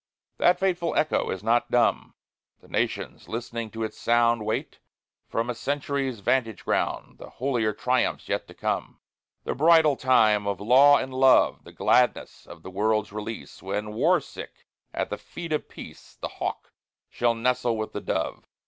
That 0.39 0.57
fateful 0.59 0.95
echo 0.95 1.29
is 1.29 1.43
not 1.43 1.69
dumb: 1.69 2.15
The 2.59 2.67
nations 2.67 3.27
listening 3.29 3.69
to 3.69 3.83
its 3.83 3.99
sound 3.99 4.43
Wait, 4.47 4.79
from 5.27 5.47
a 5.47 5.53
century's 5.53 6.21
vantage 6.21 6.65
ground, 6.65 7.19
The 7.19 7.29
holier 7.29 7.71
triumphs 7.71 8.27
yet 8.27 8.47
to 8.47 8.55
come, 8.55 8.99
The 9.43 9.53
bridal 9.53 9.95
time 9.95 10.47
of 10.47 10.59
Law 10.59 10.97
and 10.97 11.13
Love, 11.13 11.63
The 11.65 11.71
gladness 11.71 12.47
of 12.47 12.63
the 12.63 12.71
world's 12.71 13.11
release, 13.13 13.61
When, 13.61 13.93
war 13.93 14.19
sick, 14.19 14.65
at 14.91 15.11
the 15.11 15.19
feet 15.19 15.53
of 15.53 15.69
Peace 15.69 16.17
The 16.19 16.29
hawk 16.29 16.73
shall 17.07 17.35
nestle 17.35 17.77
with 17.77 17.93
the 17.93 18.01
dove! 18.01 18.47